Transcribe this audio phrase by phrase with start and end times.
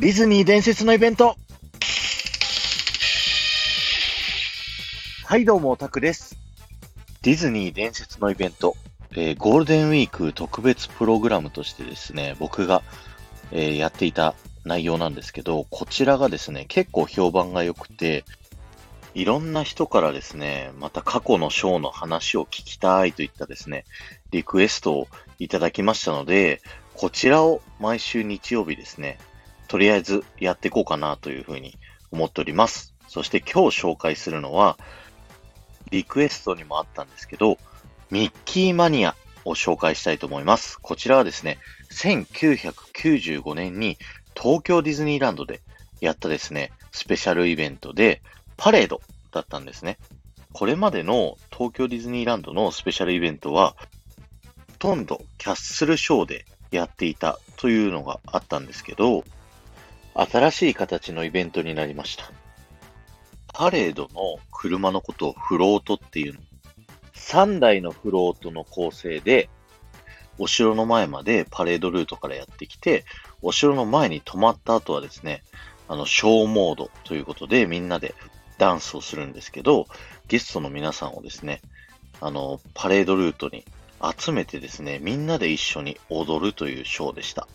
[0.00, 1.36] ディズニー伝説のイベント
[5.26, 6.38] はい、どうも、オタクです。
[7.20, 8.76] ディズニー伝説のイベント、
[9.10, 12.82] えーゴールデンウィーク特別プログラムとしてですね、僕が、
[13.52, 14.34] えーやっていた
[14.64, 18.24] 内容なんですけど、こちらがですね、結構評判が良くて、
[19.12, 23.84] いろんな人からですね、また過去のショーの話を聞きたいといったですね、
[24.30, 26.62] リクエストをいただきましたので、
[26.94, 29.18] こちらを毎週日曜日ですね、
[29.70, 31.78] とりあえずやっていこうかなというふうに
[32.10, 32.92] 思っております。
[33.06, 34.76] そして今日紹介するのは、
[35.92, 37.56] リクエストにもあったんですけど、
[38.10, 40.76] ミッキーマニアを紹介したいと思います。
[40.80, 41.58] こちらはですね、
[41.92, 43.96] 1995年に
[44.36, 45.60] 東京ディズニーランドで
[46.00, 48.22] やったですね、スペシャルイベントで
[48.56, 49.98] パレードだったんですね。
[50.52, 53.76] これまでの東京ディズニーランドのスペシャルイベントは、
[54.72, 59.22] ほとんどキャッスルショーでやっていたというのがあったんですけど、
[60.14, 62.30] 新しい形のイベントになりました。
[63.52, 66.40] パレードの車のことをフロートっていうの。
[67.14, 69.48] 3台のフロートの構成で、
[70.38, 73.04] お城の前までパレードルートからやってきて、
[73.42, 75.42] お城の前に止まった後はですね、
[75.86, 78.14] あの、ショーモードということでみんなで
[78.58, 79.86] ダンスをするんですけど、
[80.28, 81.60] ゲストの皆さんをですね、
[82.20, 83.64] あの、パレードルートに
[84.16, 87.48] 集めてですね、みんなで一緒に踊るというショーでした。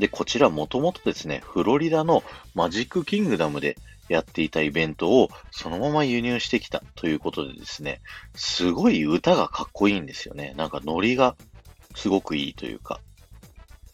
[0.00, 3.76] で、こちらもともとですね、フロリダのマジックキングダムで
[4.08, 8.00] やっていたイベントをそのまま輸入してきたということでですね、
[8.34, 10.54] すごい歌がかっこいいんですよね。
[10.56, 11.36] なんかノリが
[11.94, 13.00] すごくいいというか、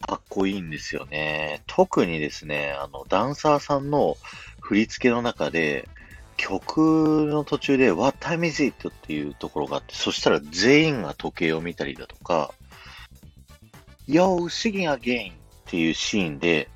[0.07, 1.61] かっこいいんですよね。
[1.67, 4.17] 特にですね、あの、ダンサーさんの
[4.61, 5.87] 振り付けの中で、
[6.37, 8.87] 曲の途中で What time is it?
[8.87, 12.53] っていうところがあって、そしたら全員が時計を見たりだとか、
[14.07, 15.33] Yo, singing again!
[15.67, 16.69] っていうシーンで、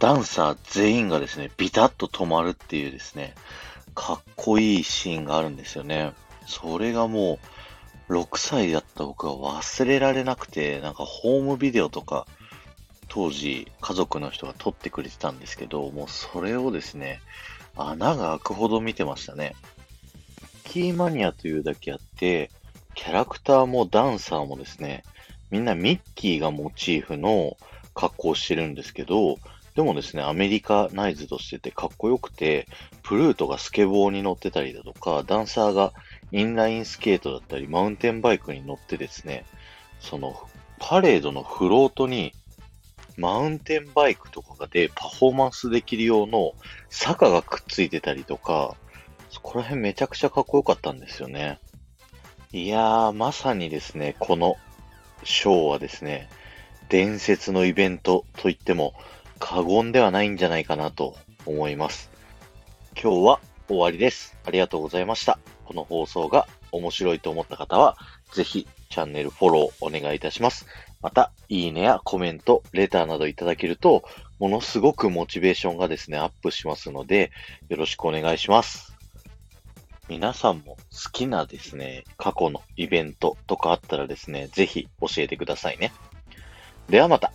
[0.00, 3.34] ダンサー全員がですね、ビタッと止まるっていうですね、
[3.94, 6.12] かっこいいシーンがあるんですよね。
[6.46, 7.38] それがも
[8.08, 12.26] う、6歳だった僕は忘れられなくて、なんかホームビデオとか、
[13.08, 17.20] 当時家族の人が撮ってくれてたんですけど、もうそれをですね、
[17.76, 19.54] 穴が開くほど見てましたね。
[20.64, 22.50] キーマニアというだけあって、
[22.94, 25.04] キャラクターもダンサーもですね、
[25.50, 27.56] みんなミッキーがモチーフの
[27.98, 29.38] 格好してるんですけど、
[29.74, 32.68] でもですね、アメリカナイズドしててかっこよくて、
[33.02, 35.92] プルートがスケボーに乗ってたりだとか、ダンサーが
[36.30, 39.44] インラインスケートだったり、マウンテンバイクに乗ってですね、
[39.98, 40.40] その
[40.78, 42.32] パレードのフロートに
[43.16, 46.52] マウンテンバイクとかでパフォーマンスできる用の
[46.88, 48.76] 坂がくっついてたりとか、
[49.30, 51.58] そこら辺めちゃくちゃかっこよかったんですよね。
[52.52, 54.56] いやー、まさにですね、この
[55.24, 56.28] ショーはですね、
[56.88, 58.94] 伝説のイベントと言っても
[59.38, 61.16] 過言ではないんじゃないかなと
[61.46, 62.10] 思います。
[63.00, 64.36] 今日は終わりです。
[64.44, 65.38] ありがとうございました。
[65.64, 67.96] この放送が面白いと思った方は、
[68.32, 70.66] ぜひチャンネルフォローお願いいたします。
[71.00, 74.02] また、いいねやコメント、レターなどいただけると、
[74.38, 77.30] ものすごくモチベーションがですね、アップしますので、
[77.68, 78.96] よろしくお願いします。
[80.08, 85.92] 皆さんも好きなですね、過去のイベントとかあったらですね、ぜひ教えてくださいね。
[86.88, 87.32] ではまた。